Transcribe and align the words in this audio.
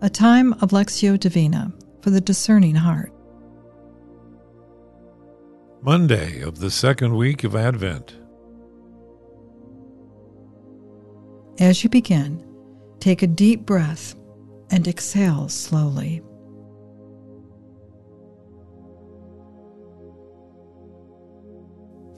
a 0.00 0.08
time 0.08 0.52
of 0.54 0.70
Lectio 0.70 1.18
Divina 1.18 1.72
for 2.02 2.10
the 2.10 2.20
discerning 2.20 2.76
heart. 2.76 3.12
Monday 5.82 6.40
of 6.40 6.60
the 6.60 6.70
second 6.70 7.16
week 7.16 7.42
of 7.42 7.56
Advent. 7.56 8.16
As 11.58 11.82
you 11.82 11.90
begin, 11.90 12.44
take 13.00 13.22
a 13.22 13.26
deep 13.26 13.66
breath 13.66 14.14
and 14.70 14.86
exhale 14.86 15.48
slowly. 15.48 16.22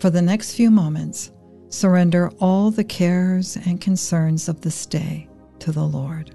For 0.00 0.10
the 0.10 0.22
next 0.22 0.52
few 0.52 0.70
moments, 0.70 1.32
surrender 1.70 2.30
all 2.40 2.70
the 2.70 2.84
cares 2.84 3.56
and 3.56 3.80
concerns 3.80 4.48
of 4.50 4.60
this 4.60 4.84
day 4.84 5.28
to 5.60 5.72
the 5.72 5.84
Lord. 5.84 6.34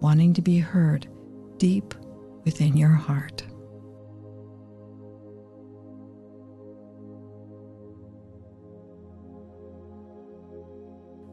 wanting 0.00 0.34
to 0.34 0.42
be 0.42 0.58
heard 0.58 1.06
deep 1.58 1.94
within 2.44 2.76
your 2.76 2.90
heart. 2.90 3.44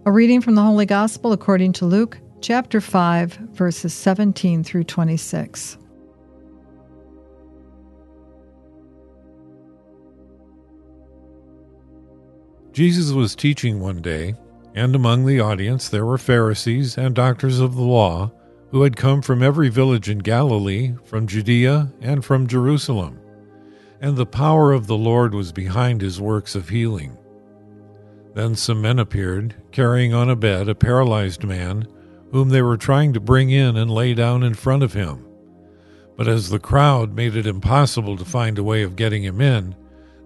A 0.05 0.11
reading 0.11 0.41
from 0.41 0.55
the 0.55 0.61
Holy 0.61 0.85
Gospel 0.85 1.33
according 1.33 1.73
to 1.73 1.85
Luke, 1.85 2.17
chapter 2.39 2.79
5, 2.79 3.33
verses 3.51 3.93
17 3.93 4.63
through 4.63 4.85
26. 4.85 5.77
Jesus 12.71 13.11
was 13.11 13.35
teaching 13.35 13.79
one 13.79 14.01
day, 14.01 14.35
and 14.75 14.95
among 14.95 15.25
the 15.25 15.39
audience 15.39 15.89
there 15.89 16.05
were 16.05 16.17
Pharisees 16.17 16.97
and 16.97 17.15
doctors 17.15 17.59
of 17.59 17.75
the 17.75 17.81
law 17.81 18.31
who 18.71 18.83
had 18.83 18.97
come 18.97 19.21
from 19.21 19.41
every 19.41 19.69
village 19.69 20.09
in 20.09 20.19
Galilee, 20.19 20.93
from 21.05 21.27
Judea, 21.27 21.91
and 22.01 22.23
from 22.23 22.47
Jerusalem. 22.47 23.19
And 24.01 24.15
the 24.15 24.25
power 24.25 24.73
of 24.73 24.87
the 24.87 24.97
Lord 24.97 25.33
was 25.33 25.51
behind 25.51 26.01
his 26.01 26.21
works 26.21 26.53
of 26.53 26.69
healing. 26.69 27.17
Then 28.33 28.55
some 28.55 28.81
men 28.81 28.99
appeared, 28.99 29.55
carrying 29.71 30.13
on 30.13 30.29
a 30.29 30.35
bed 30.35 30.69
a 30.69 30.75
paralyzed 30.75 31.43
man, 31.43 31.87
whom 32.31 32.49
they 32.49 32.61
were 32.61 32.77
trying 32.77 33.13
to 33.13 33.19
bring 33.19 33.49
in 33.49 33.77
and 33.77 33.89
lay 33.89 34.13
down 34.13 34.43
in 34.43 34.53
front 34.53 34.83
of 34.83 34.93
him. 34.93 35.25
But 36.15 36.27
as 36.27 36.49
the 36.49 36.59
crowd 36.59 37.15
made 37.15 37.35
it 37.35 37.47
impossible 37.47 38.17
to 38.17 38.25
find 38.25 38.57
a 38.57 38.63
way 38.63 38.83
of 38.83 38.95
getting 38.95 39.23
him 39.23 39.39
in, 39.39 39.75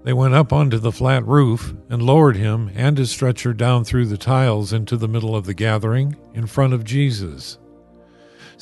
they 0.04 0.14
went 0.14 0.34
up 0.34 0.52
onto 0.52 0.80
the 0.80 0.92
flat 0.92 1.26
roof 1.28 1.74
and 1.90 2.02
lowered 2.02 2.36
him 2.36 2.72
and 2.74 2.98
his 2.98 3.12
stretcher 3.12 3.54
down 3.54 3.84
through 3.84 4.08
the 4.08 4.18
tiles 4.18 4.74
into 4.74 4.98
the 4.98 5.08
middle 5.08 5.36
of 5.36 5.46
the 5.46 5.54
gathering 5.54 6.16
in 6.34 6.48
front 6.48 6.74
of 6.74 6.84
Jesus. 6.84 7.60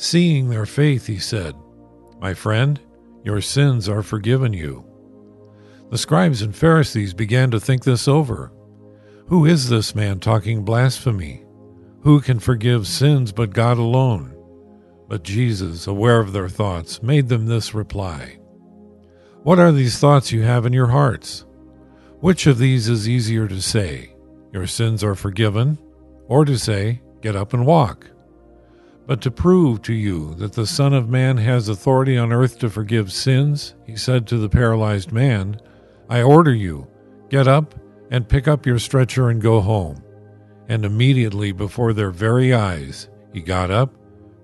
Seeing 0.02 0.48
their 0.48 0.64
faith, 0.64 1.08
he 1.08 1.18
said, 1.18 1.54
My 2.22 2.32
friend, 2.32 2.80
your 3.22 3.42
sins 3.42 3.86
are 3.86 4.02
forgiven 4.02 4.54
you. 4.54 4.82
The 5.90 5.98
scribes 5.98 6.40
and 6.40 6.56
Pharisees 6.56 7.12
began 7.12 7.50
to 7.50 7.60
think 7.60 7.84
this 7.84 8.08
over. 8.08 8.50
Who 9.26 9.44
is 9.44 9.68
this 9.68 9.94
man 9.94 10.18
talking 10.18 10.64
blasphemy? 10.64 11.44
Who 12.00 12.22
can 12.22 12.38
forgive 12.38 12.86
sins 12.86 13.30
but 13.30 13.52
God 13.52 13.76
alone? 13.76 14.34
But 15.06 15.22
Jesus, 15.22 15.86
aware 15.86 16.20
of 16.20 16.32
their 16.32 16.48
thoughts, 16.48 17.02
made 17.02 17.28
them 17.28 17.44
this 17.44 17.74
reply 17.74 18.38
What 19.42 19.58
are 19.58 19.70
these 19.70 19.98
thoughts 19.98 20.32
you 20.32 20.40
have 20.44 20.64
in 20.64 20.72
your 20.72 20.86
hearts? 20.86 21.44
Which 22.20 22.46
of 22.46 22.56
these 22.56 22.88
is 22.88 23.06
easier 23.06 23.46
to 23.48 23.60
say, 23.60 24.14
Your 24.50 24.66
sins 24.66 25.04
are 25.04 25.14
forgiven, 25.14 25.76
or 26.26 26.46
to 26.46 26.58
say, 26.58 27.02
Get 27.20 27.36
up 27.36 27.52
and 27.52 27.66
walk? 27.66 28.10
But 29.10 29.22
to 29.22 29.30
prove 29.32 29.82
to 29.82 29.92
you 29.92 30.36
that 30.36 30.52
the 30.52 30.68
Son 30.68 30.94
of 30.94 31.08
Man 31.08 31.36
has 31.38 31.68
authority 31.68 32.16
on 32.16 32.32
earth 32.32 32.60
to 32.60 32.70
forgive 32.70 33.10
sins, 33.10 33.74
he 33.84 33.96
said 33.96 34.24
to 34.28 34.38
the 34.38 34.48
paralyzed 34.48 35.10
man, 35.10 35.60
I 36.08 36.22
order 36.22 36.54
you, 36.54 36.86
get 37.28 37.48
up 37.48 37.74
and 38.12 38.28
pick 38.28 38.46
up 38.46 38.64
your 38.64 38.78
stretcher 38.78 39.28
and 39.28 39.42
go 39.42 39.60
home. 39.62 40.00
And 40.68 40.84
immediately 40.84 41.50
before 41.50 41.92
their 41.92 42.12
very 42.12 42.54
eyes, 42.54 43.08
he 43.32 43.40
got 43.40 43.72
up, 43.72 43.92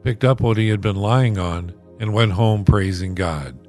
picked 0.03 0.25
up 0.25 0.41
what 0.41 0.57
he 0.57 0.69
had 0.69 0.81
been 0.81 0.97
lying 0.97 1.39
on, 1.39 1.73
and 2.01 2.13
went 2.13 2.33
home 2.33 2.65
praising 2.65 3.15
God. 3.15 3.69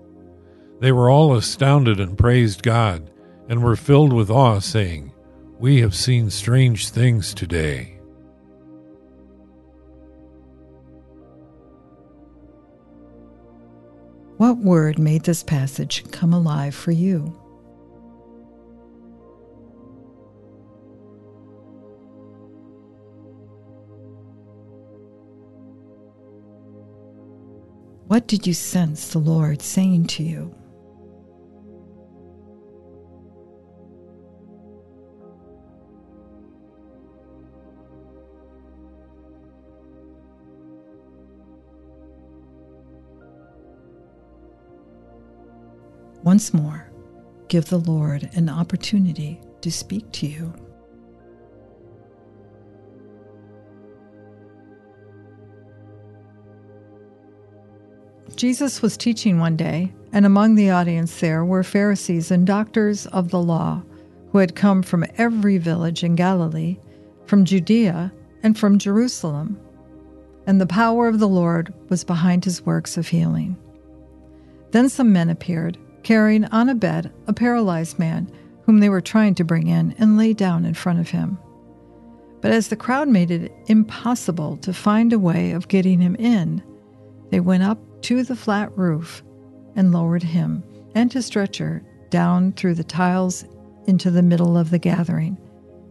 They 0.79 0.91
were 0.91 1.11
all 1.11 1.35
astounded 1.35 1.99
and 1.99 2.17
praised 2.17 2.63
God, 2.63 3.11
and 3.47 3.63
were 3.63 3.75
filled 3.75 4.13
with 4.13 4.31
awe, 4.31 4.57
saying, 4.57 5.13
We 5.59 5.79
have 5.81 5.93
seen 5.93 6.31
strange 6.31 6.89
things 6.89 7.35
today. 7.35 7.96
What 14.37 14.59
word 14.59 14.99
made 14.99 15.23
this 15.23 15.41
passage 15.41 16.03
come 16.11 16.31
alive 16.31 16.75
for 16.75 16.91
you? 16.91 17.21
What 28.05 28.27
did 28.27 28.45
you 28.45 28.53
sense 28.53 29.09
the 29.09 29.17
Lord 29.19 29.63
saying 29.63 30.05
to 30.07 30.23
you? 30.23 30.55
Once 46.23 46.53
more, 46.53 46.91
give 47.47 47.65
the 47.65 47.79
Lord 47.79 48.29
an 48.33 48.49
opportunity 48.49 49.39
to 49.61 49.71
speak 49.71 50.11
to 50.13 50.27
you. 50.27 50.53
Jesus 58.35 58.81
was 58.83 58.97
teaching 58.97 59.39
one 59.39 59.55
day, 59.55 59.91
and 60.11 60.25
among 60.25 60.55
the 60.55 60.69
audience 60.69 61.19
there 61.19 61.43
were 61.43 61.63
Pharisees 61.63 62.29
and 62.29 62.45
doctors 62.45 63.07
of 63.07 63.29
the 63.29 63.41
law 63.41 63.81
who 64.31 64.37
had 64.37 64.55
come 64.55 64.83
from 64.83 65.05
every 65.17 65.57
village 65.57 66.03
in 66.03 66.15
Galilee, 66.15 66.77
from 67.25 67.45
Judea, 67.45 68.13
and 68.43 68.57
from 68.57 68.77
Jerusalem. 68.77 69.59
And 70.45 70.61
the 70.61 70.67
power 70.67 71.07
of 71.07 71.19
the 71.19 71.27
Lord 71.27 71.73
was 71.89 72.03
behind 72.03 72.45
his 72.45 72.65
works 72.65 72.95
of 72.95 73.07
healing. 73.07 73.57
Then 74.71 74.87
some 74.89 75.11
men 75.11 75.29
appeared 75.29 75.77
carrying 76.07 76.45
on 76.45 76.69
a 76.69 76.73
bed 76.73 77.11
a 77.27 77.33
paralyzed 77.33 77.99
man 77.99 78.31
whom 78.63 78.79
they 78.79 78.87
were 78.87 79.01
trying 79.01 79.35
to 79.35 79.43
bring 79.43 79.67
in 79.67 79.93
and 79.99 80.17
lay 80.17 80.31
down 80.31 80.63
in 80.63 80.73
front 80.73 81.01
of 81.01 81.09
him. 81.09 81.37
But 82.39 82.51
as 82.51 82.69
the 82.69 82.77
crowd 82.77 83.09
made 83.09 83.29
it 83.29 83.51
impossible 83.65 84.55
to 84.59 84.71
find 84.71 85.11
a 85.11 85.19
way 85.19 85.51
of 85.51 85.67
getting 85.67 85.99
him 85.99 86.15
in, 86.15 86.63
they 87.29 87.41
went 87.41 87.63
up 87.63 87.77
to 88.03 88.23
the 88.23 88.37
flat 88.37 88.71
roof 88.77 89.21
and 89.75 89.91
lowered 89.91 90.23
him 90.23 90.63
and 90.95 91.11
his 91.11 91.25
stretcher 91.25 91.83
down 92.09 92.53
through 92.53 92.75
the 92.75 92.85
tiles 92.85 93.43
into 93.85 94.09
the 94.09 94.23
middle 94.23 94.57
of 94.57 94.69
the 94.69 94.79
gathering, 94.79 95.37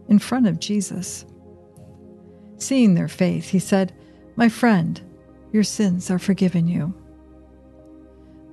in 0.07 0.17
front 0.17 0.47
of 0.47 0.59
Jesus. 0.59 1.27
Seeing 2.57 2.95
their 2.95 3.07
faith, 3.07 3.49
he 3.49 3.59
said, 3.59 3.93
My 4.35 4.49
friend, 4.49 4.99
your 5.51 5.63
sins 5.63 6.09
are 6.09 6.17
forgiven 6.17 6.67
you. 6.67 6.91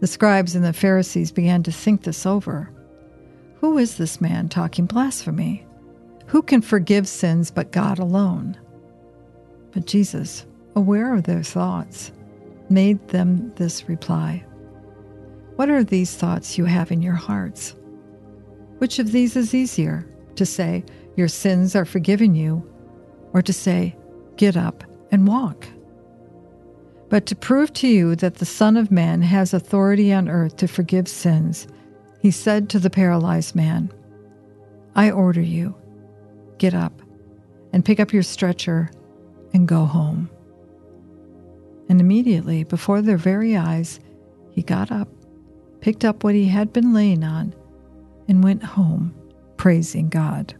The 0.00 0.06
scribes 0.06 0.54
and 0.54 0.64
the 0.64 0.72
Pharisees 0.72 1.32
began 1.32 1.62
to 1.62 1.72
think 1.72 2.02
this 2.02 2.26
over. 2.26 2.70
Who 3.56 3.78
is 3.78 3.96
this 3.96 4.20
man 4.20 4.48
talking 4.48 4.86
blasphemy? 4.86 5.66
Who 6.26 6.42
can 6.42 6.60
forgive 6.60 7.08
sins 7.08 7.50
but 7.50 7.72
God 7.72 7.98
alone? 7.98 8.58
But 9.72 9.86
Jesus, 9.86 10.46
aware 10.76 11.14
of 11.14 11.24
their 11.24 11.42
thoughts, 11.42 12.12
made 12.68 13.08
them 13.08 13.52
this 13.56 13.88
reply 13.88 14.44
What 15.56 15.70
are 15.70 15.84
these 15.84 16.14
thoughts 16.14 16.58
you 16.58 16.64
have 16.64 16.90
in 16.90 17.02
your 17.02 17.14
hearts? 17.14 17.74
Which 18.78 18.98
of 18.98 19.12
these 19.12 19.36
is 19.36 19.54
easier, 19.54 20.06
to 20.36 20.44
say, 20.44 20.84
Your 21.16 21.28
sins 21.28 21.76
are 21.76 21.84
forgiven 21.84 22.34
you, 22.34 22.68
or 23.32 23.42
to 23.42 23.52
say, 23.52 23.96
Get 24.36 24.56
up 24.56 24.84
and 25.10 25.28
walk? 25.28 25.66
But 27.14 27.26
to 27.26 27.36
prove 27.36 27.72
to 27.74 27.86
you 27.86 28.16
that 28.16 28.34
the 28.34 28.44
Son 28.44 28.76
of 28.76 28.90
Man 28.90 29.22
has 29.22 29.54
authority 29.54 30.12
on 30.12 30.28
earth 30.28 30.56
to 30.56 30.66
forgive 30.66 31.06
sins, 31.06 31.68
he 32.20 32.32
said 32.32 32.68
to 32.70 32.80
the 32.80 32.90
paralyzed 32.90 33.54
man, 33.54 33.92
I 34.96 35.12
order 35.12 35.40
you, 35.40 35.76
get 36.58 36.74
up 36.74 37.00
and 37.72 37.84
pick 37.84 38.00
up 38.00 38.12
your 38.12 38.24
stretcher 38.24 38.90
and 39.52 39.68
go 39.68 39.84
home. 39.84 40.28
And 41.88 42.00
immediately, 42.00 42.64
before 42.64 43.00
their 43.00 43.16
very 43.16 43.56
eyes, 43.56 44.00
he 44.50 44.62
got 44.62 44.90
up, 44.90 45.06
picked 45.80 46.04
up 46.04 46.24
what 46.24 46.34
he 46.34 46.46
had 46.46 46.72
been 46.72 46.92
laying 46.92 47.22
on, 47.22 47.54
and 48.26 48.42
went 48.42 48.64
home, 48.64 49.14
praising 49.56 50.08
God. 50.08 50.52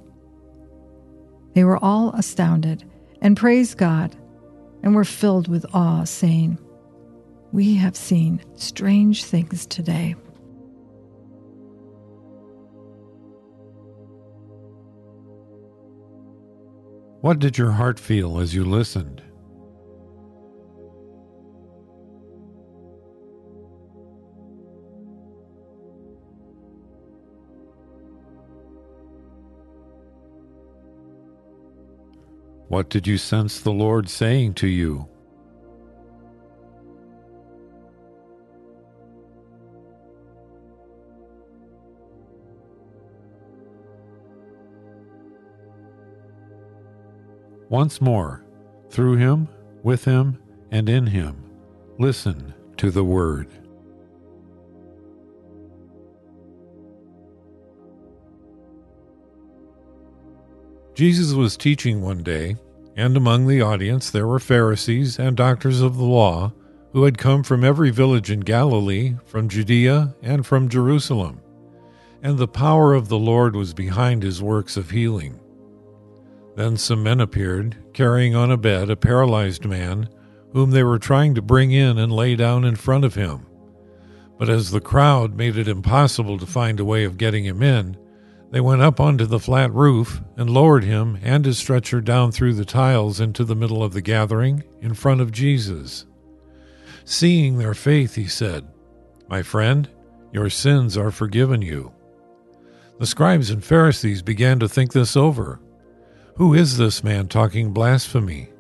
They 1.54 1.64
were 1.64 1.84
all 1.84 2.12
astounded 2.14 2.88
and 3.20 3.36
praised 3.36 3.76
God 3.76 4.14
and 4.84 4.94
were 4.94 5.02
filled 5.02 5.48
with 5.48 5.64
awe, 5.74 6.04
saying, 6.04 6.58
We 7.52 7.74
have 7.76 7.96
seen 7.96 8.44
strange 8.54 9.24
things 9.24 9.66
today. 9.66 10.14
What 17.22 17.38
did 17.38 17.56
your 17.56 17.70
heart 17.70 17.98
feel 17.98 18.38
as 18.38 18.54
you 18.54 18.66
listened? 18.66 19.22
What 32.68 32.88
did 32.88 33.06
you 33.06 33.18
sense 33.18 33.60
the 33.60 33.72
Lord 33.72 34.08
saying 34.08 34.54
to 34.54 34.66
you? 34.66 35.08
Once 47.68 48.00
more, 48.00 48.44
through 48.88 49.16
him, 49.16 49.48
with 49.82 50.04
him, 50.04 50.38
and 50.70 50.88
in 50.88 51.06
him, 51.06 51.50
listen 51.98 52.54
to 52.76 52.90
the 52.90 53.04
word. 53.04 53.63
Jesus 60.94 61.32
was 61.32 61.56
teaching 61.56 62.00
one 62.02 62.22
day, 62.22 62.54
and 62.96 63.16
among 63.16 63.48
the 63.48 63.60
audience 63.60 64.10
there 64.10 64.28
were 64.28 64.38
Pharisees 64.38 65.18
and 65.18 65.36
doctors 65.36 65.80
of 65.80 65.96
the 65.96 66.04
law 66.04 66.52
who 66.92 67.02
had 67.02 67.18
come 67.18 67.42
from 67.42 67.64
every 67.64 67.90
village 67.90 68.30
in 68.30 68.38
Galilee, 68.38 69.16
from 69.26 69.48
Judea, 69.48 70.14
and 70.22 70.46
from 70.46 70.68
Jerusalem. 70.68 71.40
And 72.22 72.38
the 72.38 72.46
power 72.46 72.94
of 72.94 73.08
the 73.08 73.18
Lord 73.18 73.56
was 73.56 73.74
behind 73.74 74.22
his 74.22 74.40
works 74.40 74.76
of 74.76 74.90
healing. 74.90 75.40
Then 76.54 76.76
some 76.76 77.02
men 77.02 77.20
appeared, 77.20 77.76
carrying 77.92 78.36
on 78.36 78.52
a 78.52 78.56
bed 78.56 78.88
a 78.88 78.96
paralyzed 78.96 79.64
man, 79.64 80.08
whom 80.52 80.70
they 80.70 80.84
were 80.84 81.00
trying 81.00 81.34
to 81.34 81.42
bring 81.42 81.72
in 81.72 81.98
and 81.98 82.12
lay 82.12 82.36
down 82.36 82.64
in 82.64 82.76
front 82.76 83.04
of 83.04 83.16
him. 83.16 83.44
But 84.38 84.48
as 84.48 84.70
the 84.70 84.80
crowd 84.80 85.34
made 85.34 85.56
it 85.56 85.66
impossible 85.66 86.38
to 86.38 86.46
find 86.46 86.78
a 86.78 86.84
way 86.84 87.02
of 87.02 87.18
getting 87.18 87.44
him 87.44 87.60
in, 87.60 87.96
they 88.54 88.60
went 88.60 88.82
up 88.82 89.00
onto 89.00 89.26
the 89.26 89.40
flat 89.40 89.74
roof 89.74 90.20
and 90.36 90.48
lowered 90.48 90.84
him 90.84 91.18
and 91.24 91.44
his 91.44 91.58
stretcher 91.58 92.00
down 92.00 92.30
through 92.30 92.54
the 92.54 92.64
tiles 92.64 93.18
into 93.18 93.44
the 93.44 93.56
middle 93.56 93.82
of 93.82 93.92
the 93.92 94.00
gathering 94.00 94.62
in 94.80 94.94
front 94.94 95.20
of 95.20 95.32
Jesus. 95.32 96.06
Seeing 97.04 97.58
their 97.58 97.74
faith, 97.74 98.14
he 98.14 98.28
said, 98.28 98.64
My 99.26 99.42
friend, 99.42 99.88
your 100.32 100.50
sins 100.50 100.96
are 100.96 101.10
forgiven 101.10 101.62
you. 101.62 101.92
The 103.00 103.08
scribes 103.08 103.50
and 103.50 103.64
Pharisees 103.64 104.22
began 104.22 104.60
to 104.60 104.68
think 104.68 104.92
this 104.92 105.16
over. 105.16 105.58
Who 106.36 106.54
is 106.54 106.76
this 106.76 107.02
man 107.02 107.26
talking 107.26 107.72
blasphemy? 107.72 108.50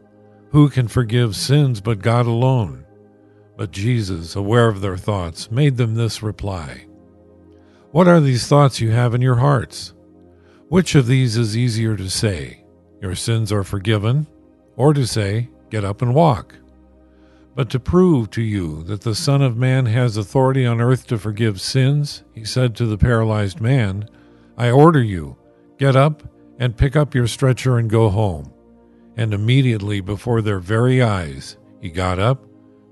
Who 0.50 0.70
can 0.70 0.88
forgive 0.88 1.36
sins 1.36 1.80
but 1.80 2.02
God 2.02 2.26
alone? 2.26 2.84
But 3.56 3.70
Jesus, 3.70 4.34
aware 4.34 4.66
of 4.66 4.80
their 4.80 4.96
thoughts, 4.96 5.52
made 5.52 5.76
them 5.76 5.94
this 5.94 6.20
reply. 6.20 6.86
What 7.94 8.08
are 8.08 8.18
these 8.18 8.48
thoughts 8.48 8.80
you 8.80 8.90
have 8.90 9.14
in 9.14 9.20
your 9.20 9.36
hearts? 9.36 9.94
Which 10.68 10.96
of 10.96 11.06
these 11.06 11.36
is 11.36 11.56
easier 11.56 11.96
to 11.96 12.10
say, 12.10 12.64
Your 13.00 13.14
sins 13.14 13.52
are 13.52 13.62
forgiven, 13.62 14.26
or 14.74 14.92
to 14.92 15.06
say, 15.06 15.48
Get 15.70 15.84
up 15.84 16.02
and 16.02 16.12
walk? 16.12 16.56
But 17.54 17.70
to 17.70 17.78
prove 17.78 18.30
to 18.30 18.42
you 18.42 18.82
that 18.82 19.02
the 19.02 19.14
Son 19.14 19.42
of 19.42 19.56
Man 19.56 19.86
has 19.86 20.16
authority 20.16 20.66
on 20.66 20.80
earth 20.80 21.06
to 21.06 21.18
forgive 21.18 21.60
sins, 21.60 22.24
he 22.34 22.44
said 22.44 22.74
to 22.74 22.86
the 22.86 22.98
paralyzed 22.98 23.60
man, 23.60 24.08
I 24.58 24.72
order 24.72 25.00
you, 25.00 25.36
get 25.78 25.94
up 25.94 26.24
and 26.58 26.76
pick 26.76 26.96
up 26.96 27.14
your 27.14 27.28
stretcher 27.28 27.78
and 27.78 27.88
go 27.88 28.08
home. 28.08 28.52
And 29.16 29.32
immediately 29.32 30.00
before 30.00 30.42
their 30.42 30.58
very 30.58 31.00
eyes, 31.00 31.58
he 31.80 31.90
got 31.90 32.18
up, 32.18 32.44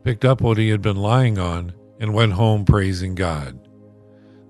picked 0.04 0.24
up 0.24 0.40
what 0.40 0.58
he 0.58 0.68
had 0.68 0.80
been 0.80 0.94
lying 0.94 1.40
on, 1.40 1.72
and 1.98 2.14
went 2.14 2.34
home 2.34 2.64
praising 2.64 3.16
God. 3.16 3.61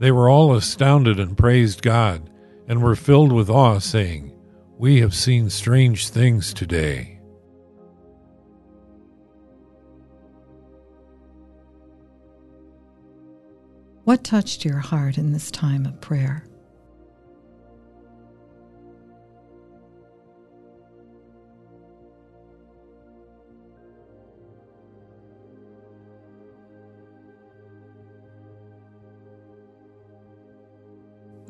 They 0.02 0.10
were 0.10 0.28
all 0.28 0.56
astounded 0.56 1.20
and 1.20 1.38
praised 1.38 1.80
God, 1.80 2.28
and 2.66 2.82
were 2.82 2.96
filled 2.96 3.30
with 3.30 3.48
awe, 3.48 3.78
saying, 3.78 4.32
We 4.76 5.00
have 5.00 5.14
seen 5.14 5.48
strange 5.48 6.08
things 6.08 6.52
today. 6.52 7.20
What 14.02 14.24
touched 14.24 14.64
your 14.64 14.78
heart 14.78 15.18
in 15.18 15.30
this 15.30 15.52
time 15.52 15.86
of 15.86 16.00
prayer? 16.00 16.46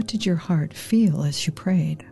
What 0.03 0.09
did 0.09 0.27
your 0.27 0.35
heart 0.35 0.75
feel 0.75 1.23
as 1.23 1.47
you 1.47 1.53
prayed? 1.53 2.05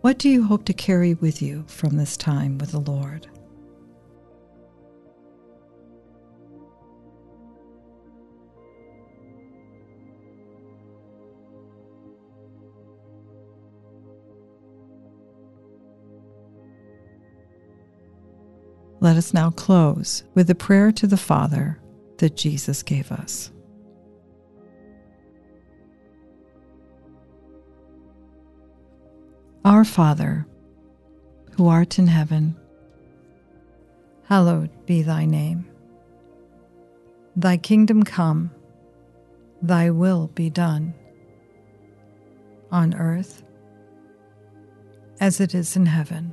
What 0.00 0.16
do 0.18 0.30
you 0.30 0.44
hope 0.44 0.64
to 0.64 0.72
carry 0.72 1.12
with 1.12 1.42
you 1.42 1.64
from 1.66 1.98
this 1.98 2.16
time 2.16 2.56
with 2.56 2.70
the 2.70 2.80
Lord? 2.80 3.26
Let 19.02 19.16
us 19.16 19.34
now 19.34 19.50
close 19.50 20.22
with 20.32 20.46
the 20.46 20.54
prayer 20.54 20.92
to 20.92 21.08
the 21.08 21.16
Father 21.16 21.76
that 22.18 22.36
Jesus 22.36 22.84
gave 22.84 23.10
us. 23.10 23.50
Our 29.64 29.84
Father, 29.84 30.46
who 31.56 31.66
art 31.66 31.98
in 31.98 32.06
heaven, 32.06 32.56
hallowed 34.28 34.70
be 34.86 35.02
thy 35.02 35.24
name. 35.24 35.68
Thy 37.34 37.56
kingdom 37.56 38.04
come, 38.04 38.52
thy 39.62 39.90
will 39.90 40.28
be 40.28 40.48
done, 40.48 40.94
on 42.70 42.94
earth 42.94 43.42
as 45.18 45.40
it 45.40 45.56
is 45.56 45.74
in 45.74 45.86
heaven. 45.86 46.32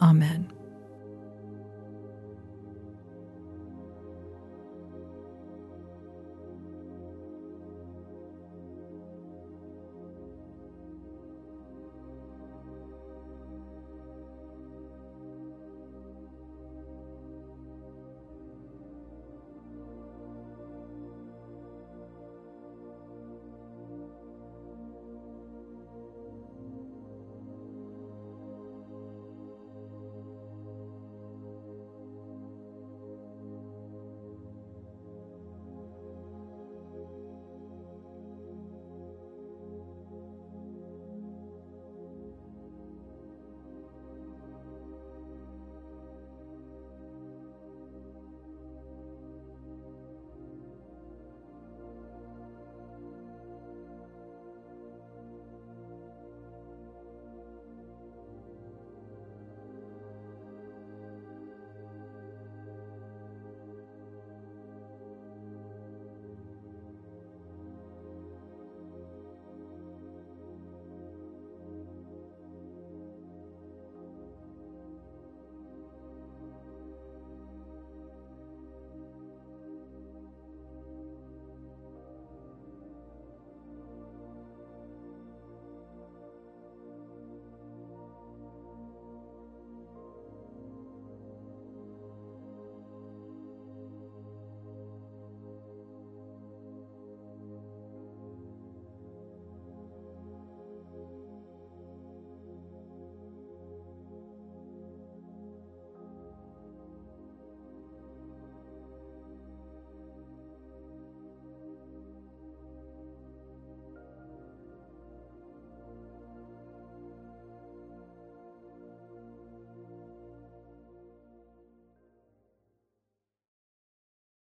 Amen. 0.00 0.57